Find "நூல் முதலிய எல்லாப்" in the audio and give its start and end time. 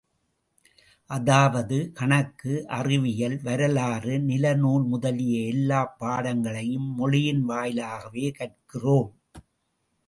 4.55-5.99